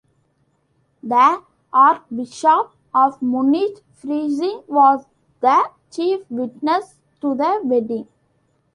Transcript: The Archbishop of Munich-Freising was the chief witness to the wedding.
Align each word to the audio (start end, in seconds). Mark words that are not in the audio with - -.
The 1.03 1.43
Archbishop 1.71 2.71
of 2.91 3.21
Munich-Freising 3.21 4.67
was 4.67 5.05
the 5.41 5.69
chief 5.91 6.21
witness 6.27 6.95
to 7.19 7.35
the 7.35 7.61
wedding. 7.63 8.07